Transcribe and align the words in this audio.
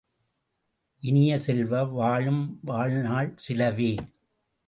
இனிய 1.03 1.37
செல்வ, 1.37 1.83
வாழும் 1.91 2.41
வாழ்நாள் 2.61 3.35
சிலவே! 3.47 3.91